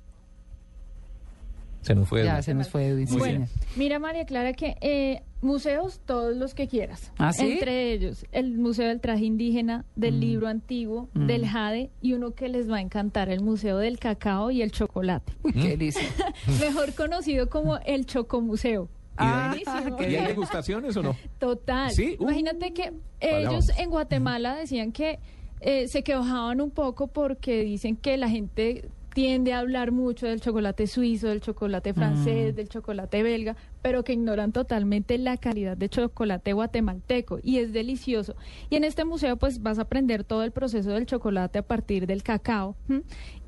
Se 1.84 1.94
nos 1.96 2.08
fue. 2.10 2.24
Ya 2.24 2.32
Edwin. 2.34 2.44
se 2.44 2.54
nos 2.56 2.70
fue 2.70 2.88
Edwin. 2.88 3.08
Bueno, 3.18 3.48
mira 3.76 4.00
María 4.00 4.26
Clara 4.26 4.54
que 4.54 4.76
eh, 4.82 5.22
museos 5.42 6.00
todos 6.06 6.36
los 6.36 6.54
que 6.56 6.68
quieras. 6.68 7.12
¿Ah, 7.18 7.32
sí? 7.34 7.52
Entre 7.54 7.92
ellos 7.94 8.26
el 8.32 8.58
Museo 8.58 8.88
del 8.88 9.00
Traje 9.02 9.26
Indígena, 9.26 9.86
del 9.96 10.20
Libro 10.20 10.48
Antiguo, 10.48 11.10
Mm. 11.14 11.28
del 11.28 11.46
Jade 11.48 11.92
y 12.02 12.14
uno 12.14 12.32
que 12.32 12.48
les 12.50 12.70
va 12.72 12.78
a 12.78 12.82
encantar, 12.82 13.30
el 13.30 13.42
Museo 13.42 13.78
del 13.78 14.00
Cacao 14.00 14.50
y 14.52 14.62
el 14.62 14.72
Chocolate. 14.72 15.34
Uy, 15.44 15.52
qué 15.54 15.70
delicia. 15.70 16.02
Mejor 16.60 16.94
conocido 16.96 17.50
como 17.50 17.78
el 17.86 18.06
Chocomuseo. 18.06 18.88
Ah, 19.18 19.50
Buenísimo. 19.66 19.98
qué 19.98 20.10
¿Y 20.12 20.16
hay 20.16 20.26
degustaciones 20.28 20.98
o 20.98 21.04
no? 21.04 21.16
Total. 21.38 21.92
¿Sí? 21.92 22.16
Uh. 22.18 22.24
Imagínate 22.24 22.74
que 22.74 22.94
ellos 23.20 23.70
en 23.78 23.90
Guatemala 23.92 24.56
decían 24.56 24.92
que 24.92 25.20
eh, 25.62 25.88
se 25.88 26.04
quejaban 26.04 26.60
un 26.62 26.72
poco 26.72 27.08
porque 27.08 27.64
dicen 27.64 27.96
que 27.96 28.18
la 28.18 28.28
gente 28.28 28.90
tiende 29.14 29.54
a 29.54 29.60
hablar 29.60 29.92
mucho 29.92 30.26
del 30.28 30.42
chocolate 30.42 30.88
suizo, 30.88 31.28
del 31.28 31.40
chocolate 31.42 31.94
francés, 31.94 32.54
Mm. 32.54 32.56
del 32.56 32.70
chocolate 32.70 33.22
belga, 33.24 33.56
pero 33.82 34.04
que 34.04 34.14
ignoran 34.14 34.52
totalmente 34.52 35.18
la 35.18 35.38
calidad 35.38 35.78
de 35.78 35.88
chocolate 35.90 36.54
guatemalteco 36.54 37.40
y 37.44 37.58
es 37.58 37.74
delicioso. 37.74 38.36
Y 38.70 38.76
en 38.76 38.84
este 38.84 39.06
museo 39.06 39.38
pues 39.38 39.62
vas 39.62 39.78
a 39.78 39.84
aprender 39.84 40.24
todo 40.24 40.44
el 40.44 40.52
proceso 40.52 40.92
del 40.92 41.06
chocolate 41.06 41.60
a 41.60 41.62
partir 41.62 42.08
del 42.08 42.24
cacao 42.24 42.76
¿m? 42.90 43.04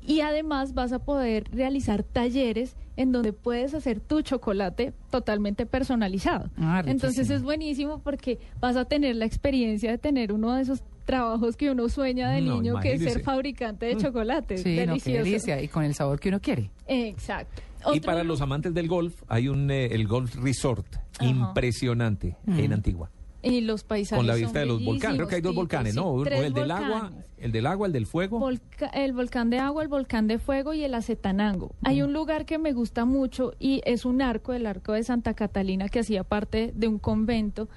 y 0.06 0.20
además 0.20 0.72
vas 0.74 0.92
a 0.92 1.00
poder 1.00 1.44
realizar 1.50 2.02
talleres 2.04 2.76
en 2.96 3.10
donde 3.12 3.32
puedes 3.32 3.74
hacer 3.74 4.00
tu 4.00 4.22
chocolate 4.22 4.92
totalmente 5.10 5.66
personalizado. 5.66 6.48
Ah, 6.56 6.82
Entonces 6.86 7.28
es 7.30 7.42
buenísimo 7.42 7.98
porque 7.98 8.38
vas 8.60 8.76
a 8.76 8.84
tener 8.84 9.16
la 9.16 9.24
experiencia 9.26 9.90
de 9.90 9.98
tener 9.98 10.32
uno 10.32 10.54
de 10.54 10.62
esos 10.62 10.82
trabajos 11.06 11.56
que 11.56 11.70
uno 11.70 11.88
sueña 11.88 12.30
de 12.32 12.42
No, 12.42 12.56
niño, 12.60 12.74
que 12.80 12.88
es 12.92 12.98
ser 12.98 13.02
imagínese. 13.08 13.20
fabricante 13.24 13.86
de 13.86 13.94
Mm. 13.94 13.98
chocolate. 13.98 14.58
Sí, 14.58 14.76
no, 14.86 14.96
qué 15.02 15.18
delicia. 15.22 15.62
Y 15.62 15.68
con 15.68 15.84
el 15.84 15.94
sabor 15.94 16.20
que 16.20 16.28
uno 16.28 16.40
quiere. 16.40 16.70
Exacto. 16.86 17.62
Y 17.94 18.00
para 18.00 18.24
los 18.24 18.40
amantes 18.40 18.74
del 18.74 18.88
golf, 18.88 19.22
hay 19.28 19.48
un 19.48 19.70
eh, 19.70 19.86
el 19.86 20.06
Golf 20.08 20.34
Resort 20.36 20.86
Ajá. 21.18 21.24
impresionante 21.26 22.36
en 22.46 22.70
Mm. 22.70 22.74
Antigua. 22.74 23.10
y 23.42 23.60
los 23.60 23.84
paisajes 23.84 24.18
Con 24.18 24.26
la 24.26 24.32
son 24.32 24.42
vista 24.42 24.58
de 24.58 24.66
los 24.66 24.84
volcanes. 24.84 25.18
Creo 25.18 25.28
que 25.28 25.34
hay 25.36 25.40
dos 25.40 25.54
volcanes, 25.54 25.94
¿no? 25.94 26.02
sí, 26.02 26.08
Uno, 26.08 26.24
tres 26.24 26.40
el 26.42 26.52
del 26.52 26.68
agua, 26.72 27.12
el 27.38 27.52
del 27.52 27.66
agua, 27.66 27.86
el 27.86 27.92
del 27.92 28.06
fuego. 28.06 28.40
Volca- 28.40 28.88
el 28.92 29.12
volcán 29.12 29.50
de 29.50 29.60
agua, 29.60 29.84
el 29.84 29.88
volcán 29.88 30.26
de 30.26 30.40
fuego 30.40 30.74
y 30.74 30.82
el 30.82 30.94
Acetanango. 30.94 31.70
Hay 31.84 32.02
un 32.02 32.12
lugar 32.12 32.44
que 32.44 32.58
me 32.58 32.72
gusta 32.72 33.04
mucho 33.04 33.52
y 33.60 33.82
es 33.84 34.04
un 34.04 34.20
arco, 34.20 34.52
el 34.52 34.66
arco 34.66 34.94
de 34.94 35.04
Santa 35.04 35.34
Catalina, 35.34 35.88
que 35.88 36.00
hacía 36.00 36.24
parte 36.24 36.72
de 36.74 36.88
un 36.88 36.98
convento. 36.98 37.68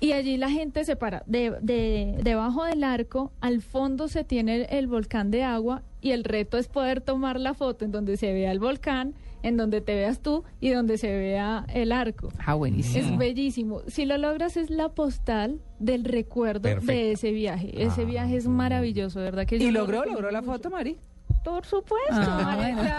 Y 0.00 0.12
allí 0.12 0.36
la 0.36 0.50
gente 0.50 0.84
se 0.84 0.96
para. 0.96 1.22
De, 1.26 1.52
de- 1.62 2.18
debajo 2.22 2.64
del 2.64 2.84
arco, 2.84 3.32
al 3.40 3.62
fondo 3.62 4.08
se 4.08 4.24
tiene 4.24 4.56
el, 4.56 4.66
el 4.70 4.86
volcán 4.86 5.30
de 5.30 5.44
agua 5.44 5.82
y 6.00 6.10
el 6.10 6.24
reto 6.24 6.58
es 6.58 6.68
poder 6.68 7.00
tomar 7.00 7.40
la 7.40 7.54
foto 7.54 7.84
en 7.84 7.92
donde 7.92 8.16
se 8.16 8.32
vea 8.32 8.50
el 8.52 8.58
volcán, 8.58 9.14
en 9.42 9.56
donde 9.56 9.80
te 9.80 9.94
veas 9.94 10.20
tú 10.20 10.42
y 10.60 10.70
donde 10.70 10.98
se 10.98 11.06
vea 11.16 11.64
el 11.72 11.92
arco. 11.92 12.28
Ah, 12.44 12.54
buenísimo. 12.54 12.98
Es 13.12 13.16
bellísimo. 13.18 13.80
Si 13.86 14.04
lo 14.04 14.18
logras 14.18 14.56
es 14.56 14.68
la 14.68 14.90
postal 14.90 15.60
del 15.78 16.04
recuerdo 16.04 16.62
Perfecto. 16.62 16.92
de 16.92 17.12
ese 17.12 17.30
viaje. 17.30 17.70
Ese 17.82 18.02
Ah, 18.02 18.04
viaje 18.04 18.36
es 18.36 18.46
maravilloso, 18.48 19.20
¿verdad? 19.20 19.46
Que 19.46 19.56
¿Y 19.56 19.70
lo 19.70 19.80
logró, 19.80 20.04
logró 20.04 20.30
la 20.30 20.40
mucho. 20.42 20.52
foto, 20.52 20.70
Mari? 20.70 20.98
Por 21.44 21.64
supuesto, 21.66 22.10
Ah, 22.10 22.56
María 22.56 22.98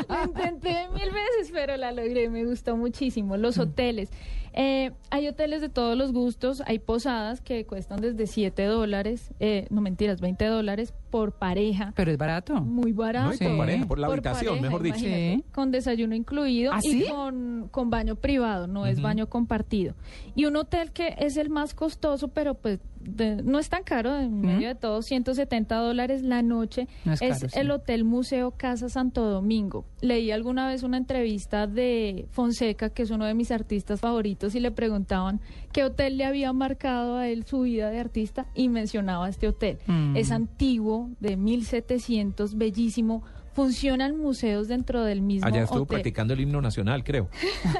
bueno. 0.00 0.24
Intenté 0.26 0.88
mil 0.94 1.06
veces, 1.10 1.50
pero 1.52 1.76
la 1.76 1.92
logré. 1.92 2.28
Me 2.30 2.44
gustó 2.44 2.76
muchísimo. 2.76 3.36
Los 3.36 3.58
hoteles. 3.58 4.10
Eh, 4.52 4.90
hay 5.10 5.28
hoteles 5.28 5.60
de 5.60 5.68
todos 5.68 5.96
los 5.96 6.12
gustos. 6.12 6.62
Hay 6.66 6.78
posadas 6.78 7.40
que 7.40 7.66
cuestan 7.66 8.00
desde 8.00 8.26
7 8.26 8.64
dólares, 8.64 9.32
eh, 9.40 9.66
no 9.70 9.80
mentiras, 9.80 10.20
20 10.20 10.44
dólares 10.46 10.92
por 11.10 11.32
pareja. 11.32 11.92
Pero 11.96 12.10
es 12.12 12.18
barato. 12.18 12.54
Muy 12.60 12.92
barato. 12.92 13.28
No, 13.28 13.34
y 13.34 13.38
por 13.38 13.48
Sí. 13.52 13.58
pareja, 13.58 13.86
por 13.86 13.98
la 13.98 14.06
Por 14.06 14.14
habitación, 14.14 14.48
pareja, 14.58 14.62
mejor 14.66 14.82
dicho. 14.82 14.98
Sí. 14.98 15.44
Con 15.52 15.70
desayuno 15.72 16.14
incluido 16.14 16.72
¿Ah, 16.72 16.78
y 16.82 16.90
sí? 16.90 17.04
con, 17.10 17.68
con 17.70 17.90
baño 17.90 18.14
privado, 18.16 18.66
no 18.68 18.86
es 18.86 19.00
baño 19.00 19.28
compartido. 19.28 19.94
Y 20.34 20.44
un 20.46 20.56
hotel 20.56 20.92
que 20.92 21.14
es 21.18 21.36
el 21.36 21.50
más 21.50 21.74
costoso, 21.74 22.28
pero 22.28 22.54
pues 22.54 22.80
de- 23.00 23.42
no 23.42 23.58
es 23.58 23.68
tan 23.70 23.82
caro, 23.82 24.14
en 24.18 24.40
medio 24.42 24.68
de 24.68 24.74
todo, 24.74 25.02
170 25.02 25.76
dólares 25.76 26.22
la 26.22 26.42
noche. 26.42 26.86
No 27.04 27.14
es 27.14 27.22
es 27.22 27.38
caro, 27.38 27.48
sí. 27.48 27.58
el 27.58 27.70
Hotel 27.70 28.04
Museo 28.04 28.52
Casa 28.52 28.88
Santo 28.88 29.24
Domingo. 29.24 29.84
Leí 30.02 30.30
alguna 30.30 30.68
vez 30.68 30.82
una 30.82 30.96
entrevista 30.98 31.66
de 31.66 32.26
Fonseca, 32.30 32.90
que 32.90 33.02
es 33.02 33.10
uno 33.10 33.24
de 33.24 33.34
mis 33.34 33.50
artistas 33.50 34.00
favoritos, 34.00 34.39
y 34.48 34.60
le 34.60 34.70
preguntaban 34.70 35.40
qué 35.72 35.84
hotel 35.84 36.16
le 36.16 36.24
había 36.24 36.52
marcado 36.52 37.16
a 37.16 37.28
él 37.28 37.44
su 37.44 37.60
vida 37.60 37.90
de 37.90 38.00
artista 38.00 38.46
y 38.54 38.68
mencionaba 38.68 39.28
este 39.28 39.48
hotel. 39.48 39.78
Mm. 39.86 40.16
Es 40.16 40.30
antiguo, 40.30 41.10
de 41.20 41.36
1700, 41.36 42.56
bellísimo. 42.56 43.22
Funcionan 43.52 44.16
museos 44.16 44.68
dentro 44.68 45.02
del 45.04 45.22
mismo 45.22 45.46
Allá 45.46 45.62
estuvo 45.64 45.82
hotel. 45.82 45.96
practicando 45.96 46.34
el 46.34 46.40
himno 46.40 46.60
nacional, 46.62 47.02
creo. 47.04 47.28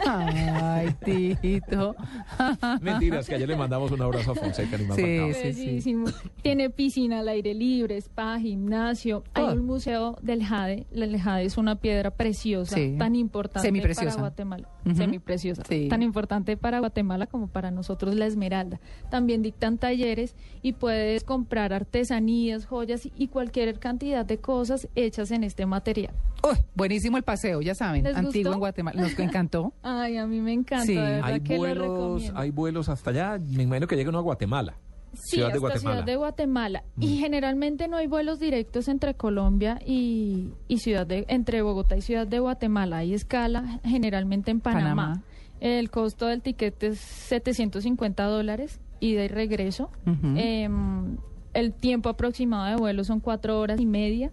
Ay, 0.06 0.94
Tito. 1.40 1.94
Mentiras, 2.80 3.28
que 3.28 3.36
ayer 3.36 3.48
le 3.48 3.56
mandamos 3.56 3.90
un 3.92 4.02
abrazo 4.02 4.32
a 4.32 4.34
Fonseca. 4.34 4.76
ni 4.78 4.84
más 4.86 4.96
Sí, 4.96 5.52
sí, 5.54 5.80
sí. 5.80 5.96
Tiene 6.42 6.70
piscina 6.70 7.20
al 7.20 7.28
aire 7.28 7.54
libre, 7.54 7.96
spa, 7.98 8.38
gimnasio. 8.40 9.22
Hay 9.34 9.44
Todo. 9.44 9.54
un 9.54 9.64
museo 9.66 10.18
del 10.22 10.44
jade. 10.44 10.86
El 10.92 11.18
jade 11.20 11.44
es 11.44 11.56
una 11.56 11.76
piedra 11.76 12.10
preciosa, 12.10 12.74
Sí. 12.74 12.96
tan 12.98 13.14
importante 13.14 13.66
Semipreciosa. 13.68 14.10
para 14.16 14.20
Guatemala. 14.28 14.68
Ujú. 14.84 14.96
Semipreciosa. 14.96 15.62
Sí. 15.68 15.86
Tan 15.88 16.02
importante 16.02 16.56
para 16.56 16.80
Guatemala 16.80 17.26
como 17.26 17.46
para 17.48 17.70
nosotros 17.70 18.14
la 18.16 18.26
esmeralda. 18.26 18.80
También 19.10 19.42
dictan 19.42 19.78
talleres 19.78 20.34
y 20.62 20.72
puedes 20.72 21.22
comprar 21.24 21.72
artesanías, 21.72 22.66
joyas 22.66 23.08
y 23.16 23.28
cualquier 23.28 23.78
cantidad 23.78 24.26
de 24.26 24.38
cosas 24.38 24.88
hechas 24.94 25.30
en 25.30 25.44
este 25.44 25.59
material. 25.66 26.14
Uy, 26.42 26.56
buenísimo 26.74 27.16
el 27.16 27.22
paseo, 27.22 27.60
ya 27.60 27.74
saben. 27.74 28.04
¿Les 28.04 28.16
Antiguo 28.16 28.50
gustó? 28.50 28.52
en 28.54 28.58
Guatemala. 28.60 29.02
Nos 29.02 29.18
encantó. 29.18 29.72
Ay, 29.82 30.16
a 30.16 30.26
mí 30.26 30.40
me 30.40 30.52
encanta, 30.52 30.86
Sí. 30.86 30.94
de 30.94 31.00
verdad 31.02 31.24
Hay 31.24 31.40
que 31.40 31.56
vuelos, 31.56 32.32
hay 32.34 32.50
vuelos 32.50 32.88
hasta 32.88 33.10
allá. 33.10 33.38
Me 33.38 33.64
imagino 33.64 33.86
que 33.86 33.96
llega 33.96 34.08
uno 34.10 34.18
a 34.18 34.22
Guatemala. 34.22 34.76
Sí, 35.12 35.36
Ciudad 35.36 35.48
de 35.48 35.54
hasta 35.54 35.60
Guatemala. 35.60 35.96
Ciudad 35.96 36.06
de 36.06 36.16
Guatemala. 36.16 36.84
Y 36.98 37.16
generalmente 37.18 37.88
no 37.88 37.96
hay 37.96 38.06
vuelos 38.06 38.38
directos 38.38 38.86
entre 38.88 39.14
Colombia 39.14 39.80
y, 39.84 40.52
y 40.68 40.78
Ciudad 40.78 41.04
de, 41.06 41.24
entre 41.28 41.62
Bogotá 41.62 41.96
y 41.96 42.00
Ciudad 42.00 42.26
de 42.28 42.38
Guatemala. 42.38 42.98
Hay 42.98 43.12
escala 43.14 43.80
generalmente 43.84 44.50
en 44.52 44.60
Panamá. 44.60 44.82
Panamá. 44.82 45.22
El 45.58 45.90
costo 45.90 46.26
del 46.26 46.40
tiquete 46.42 46.86
es 46.86 46.98
750 47.00 48.24
dólares 48.24 48.80
ida 49.00 49.24
y 49.24 49.28
regreso. 49.28 49.90
Em, 50.06 51.16
el 51.54 51.72
tiempo 51.72 52.08
aproximado 52.08 52.66
de 52.70 52.76
vuelo 52.76 53.02
son 53.02 53.18
cuatro 53.20 53.58
horas 53.58 53.80
y 53.80 53.86
media. 53.86 54.30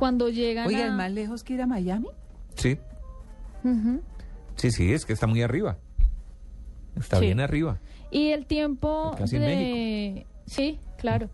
Cuando 0.00 0.28
llegan 0.30 0.66
Oiga, 0.66 0.80
a... 0.84 0.86
¿es 0.88 0.92
más 0.94 1.12
lejos 1.12 1.44
que 1.44 1.52
ir 1.54 1.62
a 1.62 1.66
Miami? 1.66 2.08
Sí, 2.56 2.78
Ujú. 3.62 4.00
sí, 4.56 4.70
sí, 4.72 4.92
es 4.92 5.04
que 5.06 5.12
está 5.12 5.26
muy 5.28 5.42
arriba. 5.42 5.76
Está 6.96 7.18
Sí. 7.18 7.26
bien 7.26 7.38
arriba. 7.38 7.78
Y 8.10 8.30
el 8.30 8.46
tiempo 8.46 9.14
Casi 9.16 9.36
en 9.36 9.42
de... 9.42 10.26
Sí, 10.46 10.78
claro. 10.98 11.28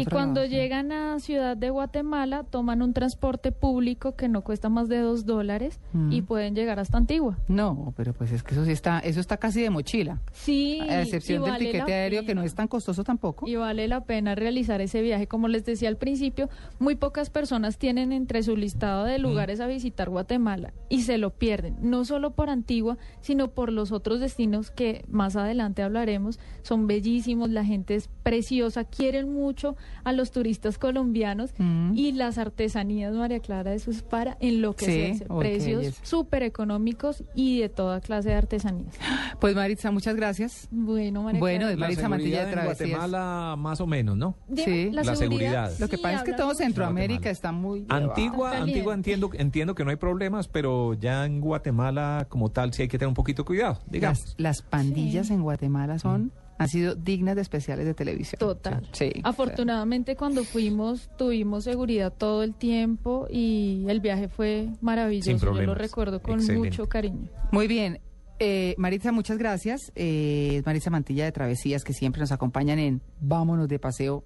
Y 0.00 0.04
cuando 0.06 0.40
lado, 0.40 0.50
sí. 0.50 0.56
llegan 0.56 0.92
a 0.92 1.18
Ciudad 1.18 1.56
de 1.56 1.70
Guatemala, 1.70 2.44
toman 2.44 2.82
un 2.82 2.92
transporte 2.92 3.52
público 3.52 4.14
que 4.16 4.28
no 4.28 4.42
cuesta 4.42 4.68
más 4.68 4.88
de 4.88 4.98
dos 4.98 5.26
dólares 5.26 5.80
Mm. 5.92 6.12
y 6.12 6.22
pueden 6.22 6.54
llegar 6.54 6.78
hasta 6.78 6.98
Antigua. 6.98 7.38
No, 7.48 7.92
pero 7.96 8.12
pues 8.12 8.32
es 8.32 8.42
que 8.42 8.54
eso 8.54 8.64
sí 8.64 8.72
está, 8.72 8.98
eso 9.00 9.20
está 9.20 9.36
casi 9.36 9.60
de 9.62 9.70
mochila. 9.70 10.20
Sí, 10.32 10.80
A 10.80 11.02
excepción 11.02 11.42
del 11.42 11.50
vale 11.52 11.64
tiquete 11.66 11.90
la 11.90 11.96
aéreo 11.96 12.24
que 12.24 12.34
no 12.34 12.42
es 12.42 12.54
tan 12.54 12.68
costoso 12.68 13.04
tampoco. 13.04 13.46
Y 13.48 13.56
vale 13.56 13.88
la 13.88 14.04
pena 14.04 14.34
realizar 14.34 14.80
ese 14.80 15.02
viaje. 15.02 15.26
Como 15.26 15.48
les 15.48 15.64
decía 15.64 15.88
al 15.88 15.96
principio, 15.96 16.48
muy 16.78 16.94
pocas 16.94 17.30
personas 17.30 17.78
tienen 17.78 18.12
entre 18.12 18.42
su 18.42 18.56
listado 18.56 19.04
Mm. 19.04 19.08
de 19.08 19.18
lugares 19.18 19.60
a 19.60 19.66
visitar 19.66 20.08
Guatemala 20.10 20.72
y 20.88 21.02
se 21.02 21.18
lo 21.18 21.30
pierden. 21.30 21.76
No 21.80 22.04
solo 22.04 22.32
por 22.32 22.50
Antigua, 22.50 22.98
sino 23.20 23.48
por 23.48 23.72
los 23.72 23.92
otros 23.92 24.20
destinos 24.20 24.70
que 24.70 25.04
más 25.08 25.36
adelante 25.36 25.82
hablaremos. 25.82 26.38
Son 26.62 26.86
bellísimos, 26.86 27.50
la 27.50 27.64
gente 27.64 27.94
es 27.94 28.08
preciosa, 28.22 28.84
quieren 28.84 29.32
mucho 29.32 29.71
a 30.04 30.12
los 30.12 30.30
turistas 30.30 30.78
colombianos 30.78 31.52
Mm. 31.58 31.92
y 31.96 32.12
las 32.12 32.38
artesanías, 32.38 33.12
María 33.14 33.40
Clara, 33.40 33.74
eso 33.74 33.90
es 33.90 34.02
para 34.02 34.36
enloquecerse. 34.40 35.14
Sí, 35.18 35.24
qué 35.28 35.34
Precios 35.38 35.98
súper 36.02 36.42
económicos 36.42 37.24
y 37.34 37.60
de 37.60 37.68
toda 37.68 38.00
clase 38.00 38.30
de 38.30 38.34
artesanías. 38.36 38.94
Pues 39.40 39.54
Maritza, 39.54 39.90
muchas 39.90 40.14
gracias. 40.16 40.68
Bueno, 40.70 41.22
María 41.22 41.40
Bueno, 41.40 41.68
es 41.68 41.76
Maritza 41.76 42.08
Mantilla 42.08 42.40
de 42.40 42.44
en 42.44 42.50
Travesías. 42.52 42.90
Guatemala, 42.90 43.56
más 43.58 43.80
o 43.80 43.86
menos, 43.86 44.16
¿no? 44.16 44.36
Sí. 44.56 44.90
La 44.92 45.04
seguridad. 45.16 45.72
Lo 45.78 45.88
que 45.88 45.96
sí, 45.96 46.02
pasa 46.02 46.18
es 46.18 46.22
que 46.24 46.32
todo. 46.32 46.54
Centroamérica 46.54 47.30
está 47.30 47.50
muy... 47.52 47.84
Antigua, 47.88 48.50
Está 48.52 48.62
Antigua 48.64 48.94
entiendo, 48.94 49.30
entiendo 49.34 49.74
que 49.74 49.84
no 49.84 49.90
hay 49.90 49.96
problemas, 49.96 50.48
pero 50.48 50.94
ya 50.94 51.24
en 51.26 51.40
Guatemala 51.40 52.26
como 52.28 52.50
tal 52.50 52.72
sí 52.72 52.82
hay 52.82 52.88
que 52.88 52.98
tener 52.98 53.08
un 53.08 53.14
poquito 53.14 53.42
de 53.42 53.46
cuidado, 53.46 53.78
digamos. 53.86 54.20
Las, 54.20 54.34
las 54.38 54.62
pandillas 54.62 55.28
Sí. 55.28 55.34
en 55.34 55.42
Guatemala 55.42 55.98
son, 55.98 56.32
han 56.62 56.68
sido 56.68 56.94
dignas 56.94 57.36
de 57.36 57.42
especiales 57.42 57.86
de 57.86 57.94
televisión. 57.94 58.38
Total. 58.38 58.86
Sí. 58.92 59.12
Afortunadamente 59.24 60.16
cuando 60.16 60.44
fuimos 60.44 61.10
tuvimos 61.16 61.64
seguridad 61.64 62.12
todo 62.16 62.42
el 62.42 62.54
tiempo 62.54 63.26
y 63.30 63.84
el 63.88 64.00
viaje 64.00 64.28
fue 64.28 64.68
maravilloso. 64.80 65.30
Sin 65.30 65.38
Yo 65.38 65.52
lo 65.52 65.74
recuerdo 65.74 66.22
con 66.22 66.34
Excelente. 66.34 66.68
mucho 66.70 66.88
cariño. 66.88 67.28
Muy 67.50 67.66
bien. 67.66 68.00
Eh, 68.38 68.74
Maritza, 68.78 69.12
muchas 69.12 69.38
gracias. 69.38 69.92
Eh, 69.94 70.62
Maritza 70.64 70.90
Mantilla 70.90 71.24
de 71.24 71.32
Travesías, 71.32 71.84
que 71.84 71.92
siempre 71.92 72.20
nos 72.20 72.32
acompañan 72.32 72.78
en 72.78 73.00
Vámonos 73.20 73.68
de 73.68 73.78
Paseo 73.78 74.24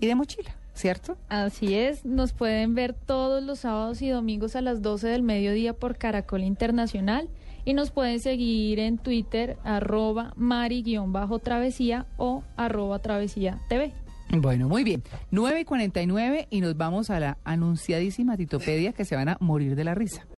y 0.00 0.06
de 0.08 0.16
Mochila, 0.16 0.56
¿cierto? 0.74 1.16
Así 1.28 1.74
es, 1.74 2.04
nos 2.04 2.32
pueden 2.32 2.74
ver 2.74 2.92
todos 2.92 3.40
los 3.42 3.60
sábados 3.60 4.02
y 4.02 4.08
domingos 4.08 4.56
a 4.56 4.62
las 4.62 4.82
12 4.82 5.06
del 5.06 5.22
mediodía 5.22 5.74
por 5.74 5.96
Caracol 5.96 6.42
Internacional 6.42 7.28
y 7.64 7.74
nos 7.74 7.90
pueden 7.90 8.20
seguir 8.20 8.78
en 8.78 8.98
Twitter 8.98 9.56
arroba 9.64 10.32
mari-travesía 10.36 12.06
o 12.16 12.42
arroba 12.56 12.98
travesía 13.00 13.58
TV. 13.68 13.92
Bueno, 14.30 14.66
muy 14.68 14.82
bien. 14.82 15.02
9 15.30 15.60
y 15.60 15.64
49 15.64 16.46
y 16.48 16.60
nos 16.62 16.76
vamos 16.76 17.10
a 17.10 17.20
la 17.20 17.38
anunciadísima 17.44 18.36
Titopedia 18.36 18.92
que 18.92 19.04
se 19.04 19.14
van 19.14 19.28
a 19.28 19.36
morir 19.40 19.76
de 19.76 19.84
la 19.84 19.94
risa. 19.94 20.26